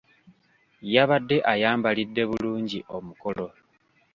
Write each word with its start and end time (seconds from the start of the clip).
Yabadde 0.93 1.37
ayambalidde 1.53 2.23
bulungi 2.29 2.79
omukolo. 2.95 3.47